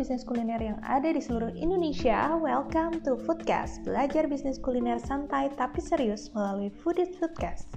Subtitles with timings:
[0.00, 2.32] bisnis kuliner yang ada di seluruh Indonesia.
[2.32, 7.68] Welcome to Foodcast, belajar bisnis kuliner santai tapi serius melalui Foodit Foodcast.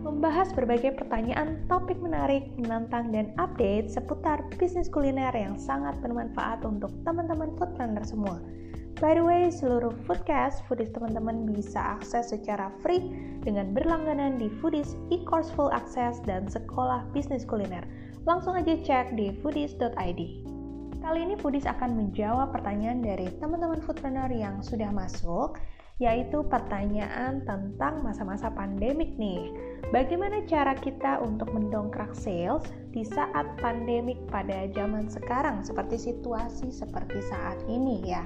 [0.00, 6.88] Membahas berbagai pertanyaan, topik menarik, menantang, dan update seputar bisnis kuliner yang sangat bermanfaat untuk
[7.04, 8.40] teman-teman foodpreneur semua.
[8.96, 13.12] By the way, seluruh Foodcast, Foodies teman-teman bisa akses secara free
[13.44, 17.84] dengan berlangganan di Foodies e-course full access dan sekolah bisnis kuliner.
[18.24, 20.43] Langsung aja cek di foodies.id.
[21.04, 25.60] Kali ini Foodies akan menjawab pertanyaan dari teman-teman foodpreneur yang sudah masuk,
[26.00, 29.52] yaitu pertanyaan tentang masa-masa pandemik nih.
[29.92, 32.64] Bagaimana cara kita untuk mendongkrak sales
[32.96, 38.24] di saat pandemik pada zaman sekarang seperti situasi seperti saat ini ya.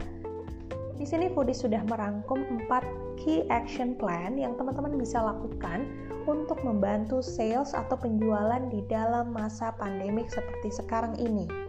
[0.95, 5.83] Di sini Foodies sudah merangkum 4 key action plan yang teman-teman bisa lakukan
[6.31, 11.68] untuk membantu sales atau penjualan di dalam masa pandemik seperti sekarang ini.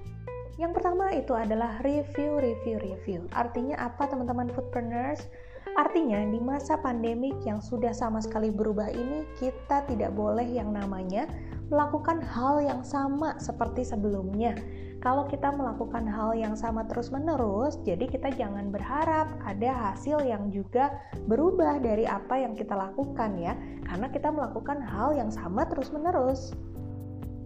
[0.60, 3.24] Yang pertama itu adalah review, review, review.
[3.32, 5.32] Artinya apa teman-teman foodpreneurs?
[5.80, 11.32] Artinya di masa pandemik yang sudah sama sekali berubah ini kita tidak boleh yang namanya
[11.72, 14.52] melakukan hal yang sama seperti sebelumnya.
[15.00, 20.92] Kalau kita melakukan hal yang sama terus-menerus, jadi kita jangan berharap ada hasil yang juga
[21.24, 23.56] berubah dari apa yang kita lakukan ya,
[23.88, 26.52] karena kita melakukan hal yang sama terus-menerus.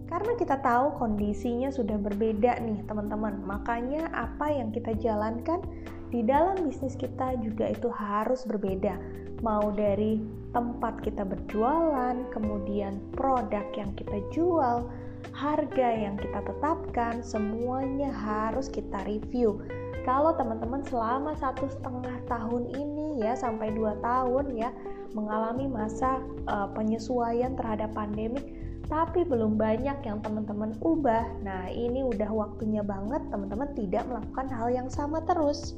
[0.04, 5.64] Karena kita tahu kondisinya sudah berbeda nih teman-teman, makanya apa yang kita jalankan
[6.12, 9.00] di dalam bisnis kita juga itu harus berbeda.
[9.40, 10.20] Mau dari
[10.54, 14.86] tempat kita berjualan, kemudian produk yang kita jual,
[15.34, 19.64] harga yang kita tetapkan, semuanya harus kita review.
[20.04, 24.68] Kalau teman-teman selama satu setengah tahun ini ya sampai dua tahun ya
[25.16, 28.44] mengalami masa uh, penyesuaian terhadap pandemik,
[28.88, 31.24] tapi belum banyak yang teman-teman ubah.
[31.40, 35.76] Nah, ini udah waktunya banget teman-teman tidak melakukan hal yang sama terus.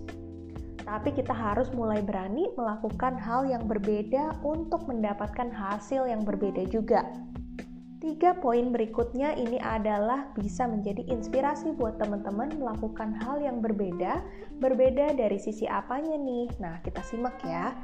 [0.86, 7.02] Tapi kita harus mulai berani melakukan hal yang berbeda untuk mendapatkan hasil yang berbeda juga.
[7.96, 14.22] Tiga poin berikutnya ini adalah bisa menjadi inspirasi buat teman-teman melakukan hal yang berbeda.
[14.62, 16.46] Berbeda dari sisi apanya nih?
[16.62, 17.74] Nah, kita simak ya.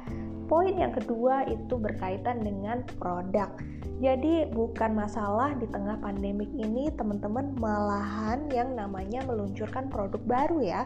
[0.53, 3.57] Poin yang kedua itu berkaitan dengan produk.
[3.97, 10.85] Jadi bukan masalah di tengah pandemik ini teman-teman malahan yang namanya meluncurkan produk baru ya.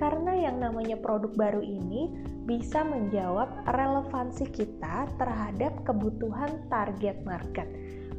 [0.00, 2.08] Karena yang namanya produk baru ini
[2.48, 7.68] bisa menjawab relevansi kita terhadap kebutuhan target market.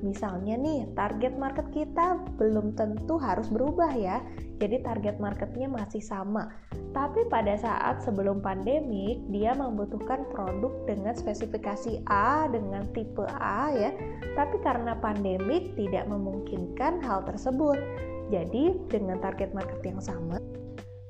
[0.03, 4.19] Misalnya nih, target market kita belum tentu harus berubah ya.
[4.59, 6.51] Jadi target marketnya masih sama.
[6.91, 13.95] Tapi pada saat sebelum pandemik, dia membutuhkan produk dengan spesifikasi A dengan tipe A ya.
[14.35, 17.79] Tapi karena pandemik tidak memungkinkan hal tersebut.
[18.27, 20.35] Jadi dengan target market yang sama,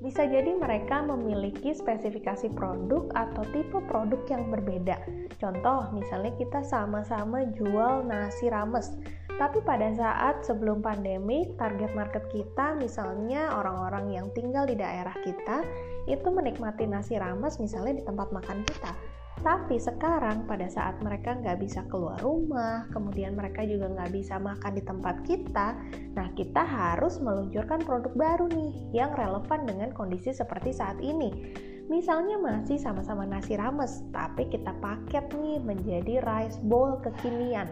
[0.04, 5.00] bisa jadi mereka memiliki spesifikasi produk atau tipe produk yang berbeda.
[5.40, 9.00] Contoh, misalnya kita sama-sama jual nasi rames,
[9.40, 15.64] tapi pada saat sebelum pandemi, target market kita misalnya orang-orang yang tinggal di daerah kita
[16.12, 18.92] itu menikmati nasi rames misalnya di tempat makan kita.
[19.42, 24.72] Tapi sekarang pada saat mereka nggak bisa keluar rumah, kemudian mereka juga nggak bisa makan
[24.78, 25.74] di tempat kita,
[26.14, 31.34] nah kita harus meluncurkan produk baru nih yang relevan dengan kondisi seperti saat ini.
[31.92, 37.68] Misalnya masih sama-sama nasi rames, tapi kita paket nih menjadi rice bowl kekinian.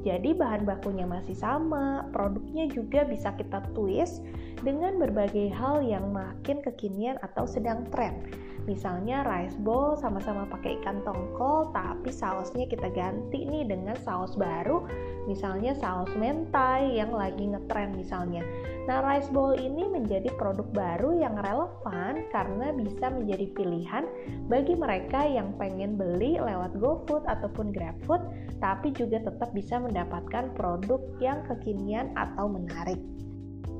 [0.00, 4.24] Jadi bahan bakunya masih sama, produknya juga bisa kita twist
[4.64, 8.24] dengan berbagai hal yang makin kekinian atau sedang tren.
[8.68, 14.84] Misalnya rice bowl sama-sama pakai ikan tongkol tapi sausnya kita ganti nih dengan saus baru
[15.28, 18.44] misalnya saus mentai yang lagi ngetren misalnya.
[18.88, 24.04] Nah rice bowl ini menjadi produk baru yang relevan karena bisa menjadi pilihan
[24.50, 28.22] bagi mereka yang pengen beli lewat GoFood ataupun GrabFood
[28.58, 33.00] tapi juga tetap bisa mendapatkan produk yang kekinian atau menarik.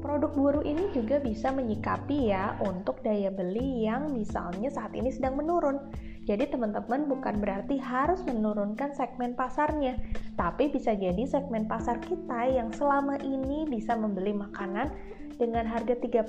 [0.00, 5.36] Produk buruh ini juga bisa menyikapi ya untuk daya beli yang misalnya saat ini sedang
[5.36, 5.76] menurun.
[6.24, 10.00] Jadi teman-teman bukan berarti harus menurunkan segmen pasarnya,
[10.40, 14.88] tapi bisa jadi segmen pasar kita yang selama ini bisa membeli makanan
[15.36, 16.28] dengan harga 30.000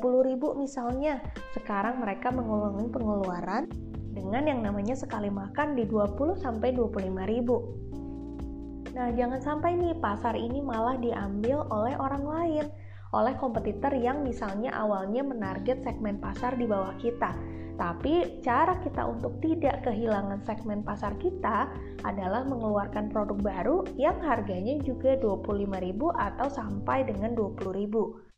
[0.56, 1.19] misalnya,
[1.56, 3.68] sekarang mereka mengulangi pengeluaran
[4.12, 8.91] dengan yang namanya sekali makan di 20 sampai 25.000.
[8.91, 12.68] Nah, jangan sampai nih pasar ini malah diambil oleh orang lain
[13.12, 17.36] oleh kompetitor yang misalnya awalnya menarget segmen pasar di bawah kita.
[17.75, 21.66] Tapi cara kita untuk tidak kehilangan segmen pasar kita
[22.06, 28.31] adalah mengeluarkan produk baru yang harganya juga 25.000 atau sampai dengan 20.000.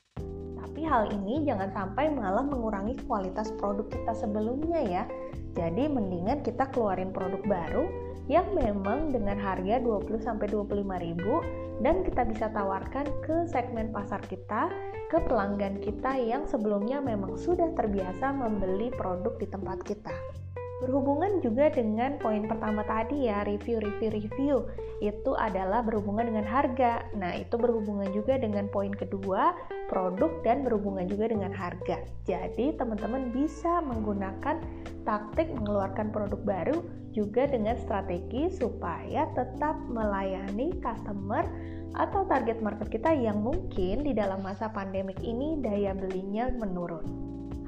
[0.63, 5.03] Tapi hal ini jangan sampai malah mengurangi kualitas produk kita sebelumnya ya.
[5.53, 7.85] Jadi mendingan kita keluarin produk baru
[8.31, 11.43] yang memang dengan harga 20 sampai 25 ribu
[11.83, 14.71] dan kita bisa tawarkan ke segmen pasar kita,
[15.11, 20.42] ke pelanggan kita yang sebelumnya memang sudah terbiasa membeli produk di tempat kita.
[20.83, 24.55] Berhubungan juga dengan poin pertama tadi ya, review, review, review.
[24.99, 27.07] Itu adalah berhubungan dengan harga.
[27.15, 29.55] Nah, itu berhubungan juga dengan poin kedua,
[29.87, 32.03] produk dan berhubungan juga dengan harga.
[32.27, 34.59] Jadi, teman-teman bisa menggunakan
[35.07, 36.83] taktik mengeluarkan produk baru
[37.15, 41.47] juga dengan strategi supaya tetap melayani customer
[41.95, 47.23] atau target market kita yang mungkin di dalam masa pandemik ini daya belinya menurun.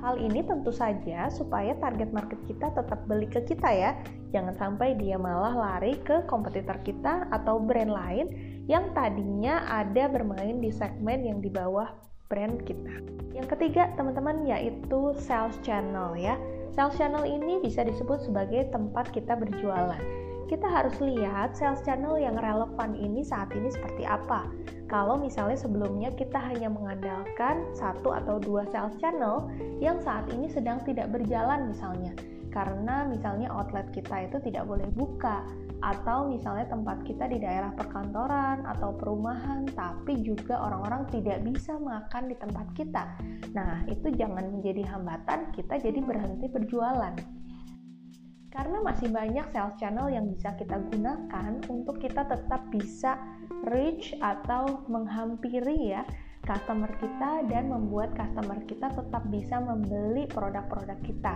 [0.05, 3.97] Hal ini tentu saja supaya target market kita tetap beli ke kita ya.
[4.29, 8.29] Jangan sampai dia malah lari ke kompetitor kita atau brand lain
[8.69, 11.89] yang tadinya ada bermain di segmen yang di bawah
[12.29, 13.01] brand kita.
[13.33, 16.37] Yang ketiga, teman-teman, yaitu sales channel ya.
[16.69, 22.37] Sales channel ini bisa disebut sebagai tempat kita berjualan kita harus lihat sales channel yang
[22.37, 24.45] relevan ini saat ini seperti apa.
[24.85, 29.49] Kalau misalnya sebelumnya kita hanya mengandalkan satu atau dua sales channel
[29.81, 32.13] yang saat ini sedang tidak berjalan misalnya,
[32.53, 35.41] karena misalnya outlet kita itu tidak boleh buka,
[35.81, 42.29] atau misalnya tempat kita di daerah perkantoran atau perumahan, tapi juga orang-orang tidak bisa makan
[42.29, 43.03] di tempat kita.
[43.57, 47.17] Nah, itu jangan menjadi hambatan kita jadi berhenti berjualan
[48.55, 53.19] karena masih banyak sales channel yang bisa kita gunakan untuk kita tetap bisa
[53.67, 56.07] reach atau menghampiri ya
[56.47, 61.35] customer kita dan membuat customer kita tetap bisa membeli produk-produk kita.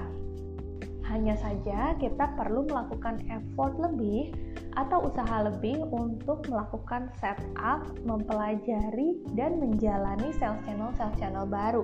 [1.09, 4.29] Hanya saja kita perlu melakukan effort lebih
[4.77, 11.81] atau usaha lebih untuk melakukan setup, mempelajari dan menjalani sales channel sales channel baru.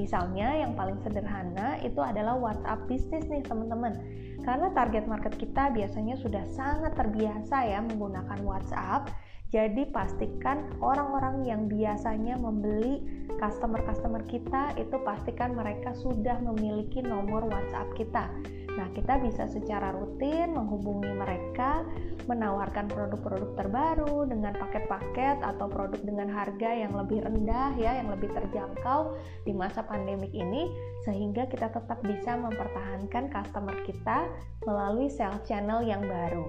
[0.00, 3.92] Misalnya yang paling sederhana itu adalah WhatsApp bisnis nih teman-teman
[4.42, 9.10] karena target market kita biasanya sudah sangat terbiasa ya menggunakan WhatsApp.
[9.52, 13.04] Jadi pastikan orang-orang yang biasanya membeli
[13.36, 18.32] customer-customer kita itu pastikan mereka sudah memiliki nomor WhatsApp kita.
[18.72, 21.84] Nah, kita bisa secara rutin menghubungi mereka,
[22.24, 28.32] menawarkan produk-produk terbaru dengan paket-paket atau produk dengan harga yang lebih rendah ya, yang lebih
[28.32, 30.72] terjangkau di masa pandemik ini
[31.04, 34.24] sehingga kita tetap bisa mempertahankan customer kita
[34.64, 36.48] melalui sales channel yang baru.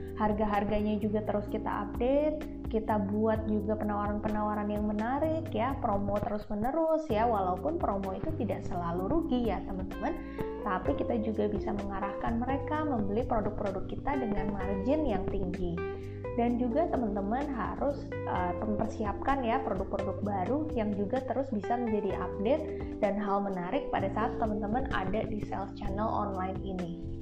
[0.21, 7.03] harga-harganya juga terus kita update kita buat juga penawaran-penawaran yang menarik ya promo terus menerus
[7.11, 10.13] ya walaupun promo itu tidak selalu rugi ya teman-teman
[10.61, 15.75] tapi kita juga bisa mengarahkan mereka membeli produk-produk kita dengan margin yang tinggi
[16.39, 22.63] dan juga teman-teman harus uh, mempersiapkan ya produk-produk baru yang juga terus bisa menjadi update
[23.03, 27.20] dan hal menarik pada saat teman-teman ada di sales channel online ini.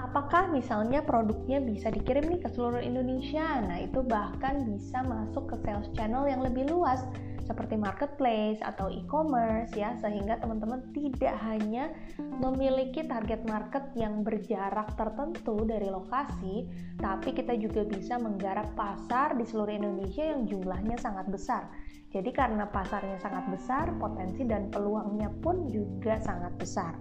[0.00, 3.60] Apakah misalnya produknya bisa dikirim nih ke seluruh Indonesia?
[3.60, 7.04] Nah, itu bahkan bisa masuk ke sales channel yang lebih luas
[7.50, 11.90] seperti marketplace atau e-commerce ya sehingga teman-teman tidak hanya
[12.22, 16.70] memiliki target market yang berjarak tertentu dari lokasi
[17.02, 21.66] tapi kita juga bisa menggarap pasar di seluruh Indonesia yang jumlahnya sangat besar
[22.14, 26.94] jadi karena pasarnya sangat besar potensi dan peluangnya pun juga sangat besar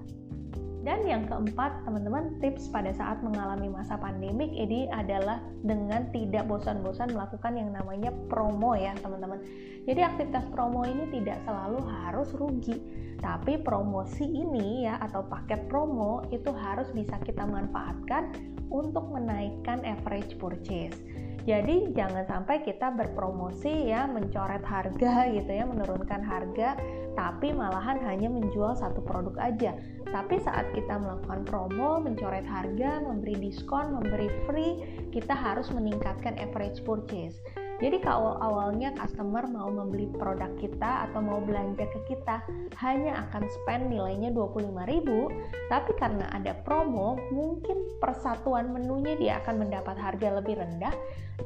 [0.79, 7.12] dan yang keempat, teman-teman, tips pada saat mengalami masa pandemik ini adalah dengan tidak bosan-bosan
[7.12, 9.43] melakukan yang namanya promo ya, teman-teman.
[9.83, 12.79] Jadi aktivitas promo ini tidak selalu harus rugi,
[13.19, 18.31] tapi promosi ini ya atau paket promo itu harus bisa kita manfaatkan
[18.71, 20.95] untuk menaikkan average purchase.
[21.43, 26.79] Jadi jangan sampai kita berpromosi ya mencoret harga gitu ya, menurunkan harga
[27.19, 29.75] tapi malahan hanya menjual satu produk aja.
[30.07, 34.79] Tapi saat kita melakukan promo, mencoret harga, memberi diskon, memberi free,
[35.11, 37.43] kita harus meningkatkan average purchase.
[37.79, 42.43] Jadi kalau awalnya customer mau membeli produk kita atau mau belanja ke kita
[42.83, 49.95] hanya akan spend nilainya 25.000, tapi karena ada promo, mungkin persatuan menunya dia akan mendapat
[49.95, 50.91] harga lebih rendah,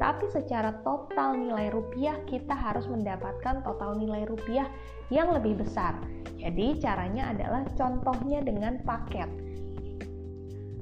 [0.01, 4.65] tapi secara total nilai rupiah kita harus mendapatkan total nilai rupiah
[5.13, 6.01] yang lebih besar.
[6.41, 9.29] Jadi caranya adalah contohnya dengan paket.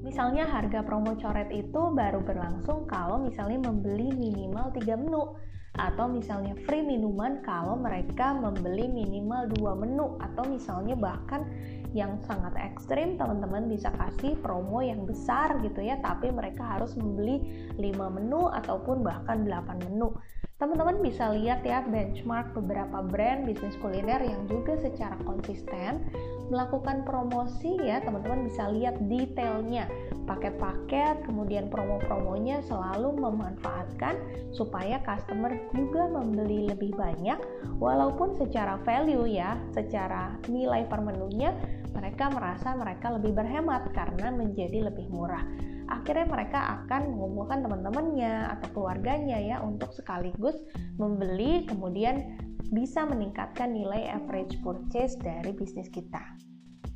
[0.01, 5.37] Misalnya harga promo coret itu baru berlangsung kalau misalnya membeli minimal 3 menu.
[5.71, 10.17] Atau misalnya free minuman kalau mereka membeli minimal 2 menu.
[10.17, 11.45] Atau misalnya bahkan
[11.93, 16.01] yang sangat ekstrim teman-teman bisa kasih promo yang besar gitu ya.
[16.01, 20.17] Tapi mereka harus membeli 5 menu ataupun bahkan 8 menu.
[20.61, 26.05] Teman-teman bisa lihat ya benchmark beberapa brand bisnis kuliner yang juga secara konsisten
[26.51, 29.87] melakukan promosi ya teman-teman bisa lihat detailnya.
[30.27, 34.19] Paket-paket kemudian promo-promonya selalu memanfaatkan
[34.51, 37.39] supaya customer juga membeli lebih banyak.
[37.79, 41.55] Walaupun secara value ya secara nilai per menunya
[41.95, 45.47] mereka merasa mereka lebih berhemat karena menjadi lebih murah.
[45.91, 50.55] Akhirnya mereka akan mengumpulkan teman-temannya atau keluarganya ya untuk sekaligus
[50.95, 52.39] membeli kemudian
[52.69, 56.21] bisa meningkatkan nilai average purchase dari bisnis kita.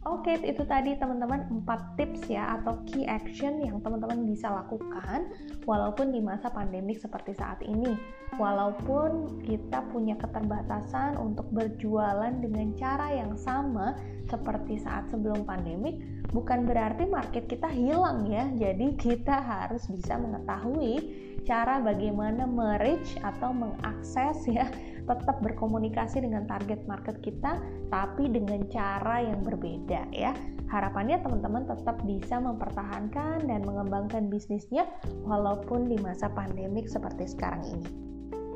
[0.05, 5.33] Oke, itu tadi teman-teman 4 tips ya atau key action yang teman-teman bisa lakukan
[5.65, 7.97] walaupun di masa pandemik seperti saat ini.
[8.37, 13.97] Walaupun kita punya keterbatasan untuk berjualan dengan cara yang sama
[14.29, 15.97] seperti saat sebelum pandemik,
[16.29, 18.45] bukan berarti market kita hilang ya.
[18.61, 21.01] Jadi kita harus bisa mengetahui
[21.49, 24.69] cara bagaimana merich atau mengakses ya
[25.05, 27.61] tetap berkomunikasi dengan target market kita
[27.93, 30.33] tapi dengan cara yang berbeda ya
[30.69, 34.89] harapannya teman-teman tetap bisa mempertahankan dan mengembangkan bisnisnya
[35.23, 38.05] walaupun di masa pandemik seperti sekarang ini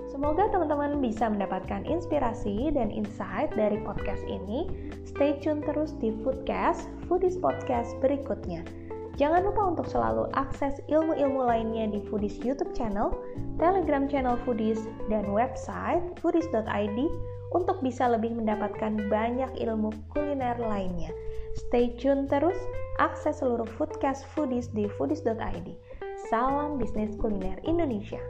[0.09, 4.65] Semoga teman-teman bisa mendapatkan inspirasi dan insight dari podcast ini.
[5.05, 8.65] Stay tune terus di Foodcast, Foodies Podcast berikutnya.
[9.15, 13.15] Jangan lupa untuk selalu akses ilmu-ilmu lainnya di Foodies YouTube channel,
[13.57, 16.99] Telegram channel Foodies, dan website foodies.id
[17.49, 21.09] untuk bisa lebih mendapatkan banyak ilmu kuliner lainnya.
[21.67, 22.57] Stay tune terus,
[23.01, 25.67] akses seluruh foodcast Foodies di foodies.id.
[26.29, 28.21] Salam bisnis kuliner Indonesia.